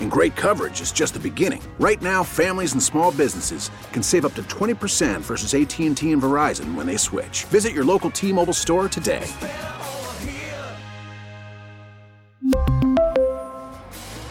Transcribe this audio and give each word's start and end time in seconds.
And 0.00 0.10
great 0.10 0.36
coverage 0.36 0.80
is 0.80 0.92
just 0.92 1.14
the 1.14 1.20
beginning. 1.20 1.62
Right 1.80 2.00
now, 2.00 2.22
families 2.22 2.74
and 2.74 2.82
small 2.82 3.10
businesses 3.10 3.70
can 3.92 4.02
save 4.02 4.24
up 4.24 4.34
to 4.34 4.42
20% 4.44 5.22
versus 5.22 5.54
AT&T 5.54 6.12
and 6.12 6.22
Verizon 6.22 6.74
when 6.74 6.86
they 6.86 6.96
switch. 6.96 7.44
Visit 7.44 7.72
your 7.72 7.84
local 7.84 8.10
T-Mobile 8.10 8.52
store 8.52 8.88
today. 8.88 9.26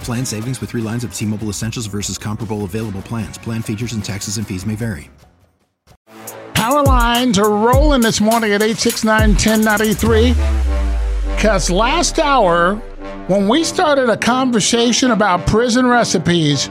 Plan 0.04 0.26
savings 0.26 0.60
with 0.60 0.72
three 0.72 0.82
lines 0.82 1.06
of 1.06 1.14
T 1.14 1.26
Mobile 1.26 1.48
Essentials 1.48 1.86
versus 1.86 2.18
comparable 2.18 2.66
available 2.66 3.02
plans. 3.02 3.38
Plan 3.38 3.62
features 3.62 3.94
and 3.94 4.04
taxes 4.04 4.38
and 4.38 4.46
fees 4.46 4.66
may 4.66 4.76
vary. 4.76 5.10
Power 6.54 6.84
lines 6.84 7.40
are 7.40 7.50
rolling 7.50 8.02
this 8.02 8.20
morning 8.20 8.52
at 8.52 8.62
869 8.62 9.30
1093. 9.32 10.34
Because 11.36 11.70
last 11.70 12.20
hour, 12.20 12.82
when 13.28 13.48
we 13.48 13.64
started 13.64 14.10
a 14.10 14.18
conversation 14.18 15.12
about 15.12 15.48
prison 15.48 15.88
recipes, 15.88 16.70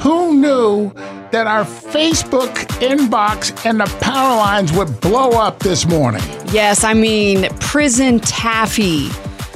who 0.00 0.34
knew 0.34 0.92
that 1.30 1.46
our 1.46 1.64
Facebook 1.64 2.54
inbox 2.80 3.64
and 3.64 3.80
the 3.80 3.86
power 4.00 4.36
lines 4.36 4.72
would 4.72 5.00
blow 5.00 5.30
up 5.30 5.58
this 5.60 5.86
morning? 5.86 6.22
Yes, 6.52 6.84
I 6.84 6.92
mean, 6.92 7.48
prison 7.60 8.20
taffy. 8.20 9.08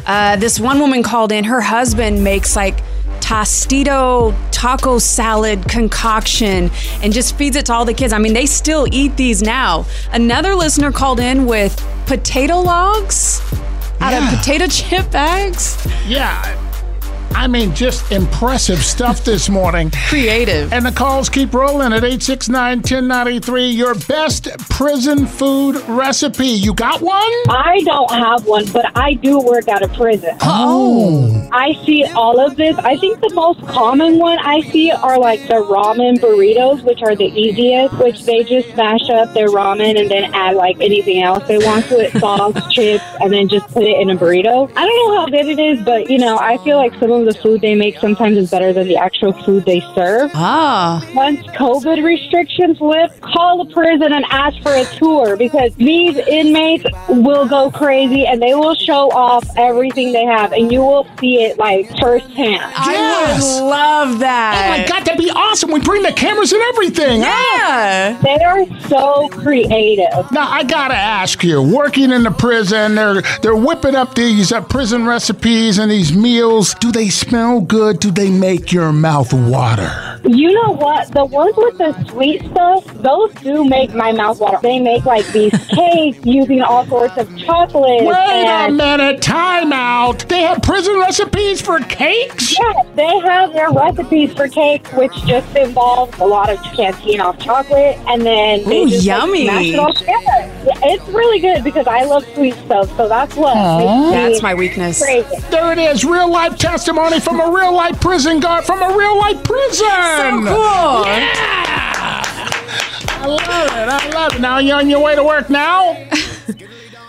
Uh, 0.07 0.37
this 0.37 0.59
one 0.59 0.81
woman 0.81 1.03
called 1.03 1.31
in, 1.31 1.45
her 1.45 1.61
husband 1.61 2.25
makes 2.25 2.57
like 2.57 2.83
Tostito 3.21 4.35
taco 4.51 4.99
salad 4.99 5.69
concoction 5.69 6.71
and 7.03 7.13
just 7.13 7.37
feeds 7.37 7.55
it 7.55 7.67
to 7.67 7.73
all 7.75 7.85
the 7.85 7.95
kids. 7.95 8.15
I 8.15 8.19
mean, 8.19 8.33
they 8.33 8.47
still 8.47 8.87
eat 8.91 9.17
these 9.17 9.43
now. 9.43 9.85
Another 10.11 10.55
listener 10.55 10.91
called 10.91 11.21
in 11.21 11.45
with 11.45 11.79
potato 12.07 12.61
logs 12.61 13.41
out 14.01 14.13
Yeah. 14.13 14.33
of 14.33 14.39
potato 14.39 14.67
chip 14.67 15.11
bags. 15.11 15.77
Yeah. 16.07 16.70
I 17.33 17.47
mean, 17.47 17.75
just 17.75 18.11
impressive 18.13 18.79
stuff 18.79 19.25
this 19.25 19.49
morning. 19.49 19.91
Creative. 20.09 20.73
And 20.73 20.85
the 20.85 20.93
calls 20.93 21.29
keep 21.29 21.55
rolling 21.55 21.93
at 21.93 22.05
869 22.05 22.79
1093. 22.79 23.71
Your 23.71 23.95
best 23.95 24.49
prison 24.69 25.27
food 25.27 25.77
recipe. 25.89 26.47
You 26.47 26.75
got 26.75 27.01
one? 27.01 27.33
I 27.49 27.81
don't 27.85 28.11
have 28.13 28.47
one, 28.47 28.67
but 28.73 28.97
I 28.97 29.15
do 29.15 29.39
work 29.39 29.69
out 29.69 29.83
of 29.83 29.93
prison. 29.95 30.37
Oh. 30.43 31.49
I 31.53 31.73
see 31.85 32.05
all 32.15 32.39
of 32.41 32.57
this. 32.57 32.77
I 32.79 32.97
think 32.97 33.21
the 33.21 33.33
most 33.35 33.61
common 33.67 34.19
one 34.19 34.39
I 34.39 34.61
see 34.61 34.91
are 34.91 35.19
like 35.19 35.41
the 35.49 35.55
ramen 35.55 36.19
burritos, 36.19 36.83
which 36.85 37.03
are 37.03 37.17
the 37.17 37.27
easiest, 37.27 37.97
which 37.99 38.25
they 38.25 38.45
just 38.45 38.71
smash 38.75 39.09
up 39.11 39.33
their 39.35 39.49
ramen 39.49 39.99
and 39.99 40.11
then 40.11 40.35
add 40.35 40.57
like 40.57 40.77
anything 40.81 41.23
else 41.23 41.47
they 41.49 41.59
want 41.59 41.87
to 41.87 42.01
it, 42.01 42.13
sauce, 42.21 42.55
chips, 42.73 43.05
and 43.21 43.33
then 43.33 43.49
just 43.49 43.67
put 43.69 43.85
it 43.85 43.99
in 44.01 44.11
a 44.11 44.17
burrito. 44.17 44.71
I 44.77 44.87
don't 44.87 45.09
know 45.09 45.19
how 45.19 45.27
good 45.27 45.47
it 45.47 45.59
is, 45.59 45.83
but 45.85 46.11
you 46.11 46.19
know, 46.19 46.39
I 46.39 46.59
feel 46.59 46.77
like 46.77 46.93
some 46.95 47.11
of 47.13 47.20
the 47.25 47.35
food 47.35 47.61
they 47.61 47.75
make 47.75 47.99
sometimes 47.99 48.37
is 48.37 48.51
better 48.51 48.73
than 48.73 48.89
the 48.89 48.97
actual 48.97 49.33
food 49.45 49.65
they 49.65 49.81
serve. 49.95 50.31
Ah. 50.35 51.05
Once 51.15 51.41
COVID 51.49 52.03
restrictions 52.05 52.81
lift, 52.81 53.21
call 53.21 53.65
the 53.65 53.73
prison 53.73 54.13
and 54.13 54.25
ask 54.31 54.61
for 54.63 54.73
a 54.73 54.85
tour 54.97 55.37
because 55.37 55.75
these 55.77 56.17
inmates 56.17 56.85
will 57.09 57.47
go 57.49 57.71
crazy 57.71 58.27
and 58.27 58.41
they 58.43 58.55
will 58.55 58.75
show 58.75 59.11
off 59.11 59.45
everything 59.57 60.13
they 60.13 60.25
have 60.25 60.53
and 60.53 60.71
you 60.73 60.81
will 60.81 61.07
see 61.21 61.43
it 61.43 61.59
like 61.59 61.89
firsthand. 62.01 62.63
I 62.77 62.93
Yes. 62.93 63.61
would 63.61 63.67
love 63.69 64.19
that. 64.21 64.65
Oh 64.67 64.79
my 64.83 64.87
God, 64.89 65.05
that'd 65.05 65.19
be 65.19 65.31
awesome. 65.31 65.71
We 65.71 65.81
bring 65.81 66.03
the 66.03 66.13
cameras 66.13 66.53
and 66.53 66.63
everything. 66.63 67.21
Yeah. 67.23 68.19
They 68.23 68.39
are 68.45 68.65
so 68.89 69.29
creative. 69.29 70.31
Now 70.33 70.51
I 70.51 70.65
gotta 70.65 70.95
ask 70.95 71.43
you, 71.45 71.61
working 71.63 72.11
in 72.13 72.23
the 72.23 72.31
prison, 72.31 72.95
they're 72.95 73.23
they're 73.43 73.57
whipping 73.57 73.95
up 73.95 74.15
these 74.15 74.53
uh, 74.53 74.61
prison 74.63 75.07
recipes 75.07 75.79
and 75.79 75.91
these 75.91 76.15
meals. 76.17 76.75
Do 76.75 76.91
they 76.93 77.09
smell 77.11 77.61
good? 77.61 78.01
Do 78.01 78.11
they 78.11 78.31
make 78.31 78.73
your 78.73 78.93
mouth 78.93 79.33
water? 79.33 80.19
You 80.25 80.53
know 80.53 80.73
what? 80.75 81.11
The 81.13 81.25
ones 81.25 81.55
with 81.57 81.79
the 81.79 81.93
sweet 82.11 82.43
stuff, 82.51 82.85
those 83.03 83.33
do 83.37 83.65
make 83.65 83.95
my 83.95 84.13
mouth 84.13 84.41
water. 84.41 84.59
They 84.63 84.79
make 84.79 85.05
like 85.05 85.27
these 85.29 85.53
cakes 85.69 86.19
using 86.25 86.63
all 86.63 86.87
sorts 86.87 87.17
of 87.17 87.37
chocolate. 87.39 88.05
Wait 88.05 88.67
a 88.67 88.71
minute, 88.71 89.23
time 89.23 89.73
out. 89.73 90.29
They 90.29 90.43
have 90.43 90.63
prison 90.63 90.99
recipes 90.99 91.61
for 91.61 91.81
cakes? 91.81 92.59
Yeah, 92.59 92.83
they 92.95 93.19
have 93.21 93.53
their 93.53 93.71
recipes 93.73 94.33
for 94.35 94.49
cake, 94.49 94.87
which 94.93 95.15
just 95.27 95.57
involves 95.57 96.19
a 96.19 96.25
lot 96.27 96.51
of 96.51 96.63
canteen 96.63 97.21
off 97.21 97.39
chocolate, 97.39 97.97
and 98.07 98.23
then 98.23 98.65
they 98.69 98.83
Ooh, 98.83 98.89
just 98.89 99.07
like, 99.07 99.19
yummy. 99.21 99.45
smash 99.47 99.67
it 99.67 99.79
all 99.79 99.93
together. 99.95 100.53
Yeah, 100.67 100.80
it's 100.83 101.07
really 101.09 101.39
good 101.41 101.63
because 101.65 101.87
I 101.87 102.05
love 102.05 102.25
sweet 102.35 102.55
stuff, 102.55 102.95
so 102.97 103.09
that's 103.09 103.35
what 103.37 103.55
makes 103.55 103.91
me 104.07 104.11
That's 104.13 104.43
my 104.43 104.55
weakness. 104.55 105.03
crazy. 105.03 105.29
There 105.51 105.73
it 105.73 105.79
is, 105.79 106.05
real 106.05 106.31
life 106.31 106.57
testimony 106.59 107.21
from 107.21 107.41
a 107.41 107.51
real 107.51 107.75
life 107.75 108.01
prison 108.01 108.41
guard 108.41 108.65
from 108.65 108.83
a 108.83 108.97
real 108.97 109.17
life 109.19 109.43
prison. 109.43 109.87
So 109.87 110.31
cool. 110.47 111.07
Yeah. 111.07 112.23
I 113.23 113.27
love 113.27 113.41
it. 113.41 113.49
I 113.89 114.11
love 114.15 114.35
it. 114.35 114.41
Now 114.41 114.59
you're 114.59 114.77
on 114.79 114.89
your 114.89 115.01
way 115.03 115.15
to 115.15 115.23
work 115.23 115.51
now? 115.51 115.91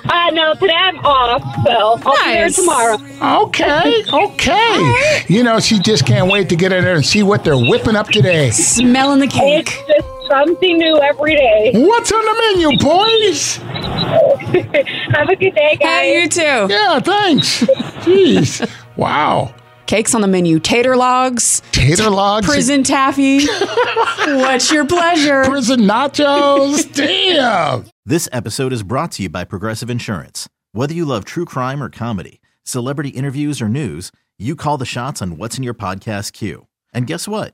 Uh, 0.04 0.30
no, 0.32 0.54
today 0.56 0.74
I'm 0.74 0.98
off, 1.06 1.42
so 1.64 1.72
I'll 1.72 2.26
be 2.26 2.32
there 2.34 2.50
tomorrow. 2.50 2.98
Okay, 3.46 4.04
okay. 4.12 5.24
You 5.28 5.44
know, 5.44 5.60
she 5.60 5.80
just 5.80 6.06
can't 6.06 6.30
wait 6.30 6.50
to 6.50 6.56
get 6.56 6.74
in 6.74 6.84
there 6.84 6.96
and 6.96 7.06
see 7.06 7.24
what 7.24 7.44
they're 7.46 7.56
whipping 7.58 7.96
up 7.96 8.08
today. 8.10 8.50
Smelling 8.50 9.20
the 9.20 9.26
It's 9.28 9.36
cake. 9.36 9.66
just 9.88 10.08
something 10.32 10.78
new 10.78 10.98
every 10.98 11.36
day. 11.36 11.72
What's 11.74 12.12
on 12.12 12.24
the 12.24 12.54
menu, 12.54 12.78
boys? 12.78 13.56
Have 15.14 15.30
a 15.30 15.36
good 15.36 15.54
day, 15.56 15.76
guys. 15.76 15.82
Hey, 15.82 16.22
you 16.22 16.30
too. 16.30 16.74
Yeah, 16.74 17.00
thanks. 17.00 17.64
Jeez. 18.06 18.70
Wow. 18.96 19.54
Cakes 19.88 20.16
on 20.16 20.22
the 20.22 20.28
menu. 20.28 20.60
Tater 20.60 20.96
logs. 20.96 21.62
Tater 21.74 22.10
logs. 22.10 22.46
Prison 22.46 22.84
taffy. 22.84 23.46
What's 24.26 24.72
your 24.72 24.86
pleasure? 24.88 25.44
Prison 25.44 25.82
nachos. 25.82 26.94
Damn. 26.94 27.86
This 28.06 28.30
episode 28.32 28.72
is 28.72 28.84
brought 28.84 29.12
to 29.14 29.24
you 29.24 29.30
by 29.30 29.44
Progressive 29.44 29.90
Insurance. 29.90 30.48
Whether 30.72 30.94
you 30.94 31.04
love 31.04 31.26
true 31.26 31.44
crime 31.44 31.84
or 31.84 31.90
comedy, 31.90 32.40
celebrity 32.64 33.10
interviews 33.10 33.62
or 33.62 33.68
news, 33.68 34.14
you 34.40 34.56
call 34.56 34.78
the 34.78 34.86
shots 34.86 35.22
on 35.22 35.36
what's 35.36 35.58
in 35.58 35.64
your 35.64 35.74
podcast 35.74 36.32
queue. 36.32 36.68
And 36.94 37.06
guess 37.06 37.28
what? 37.28 37.54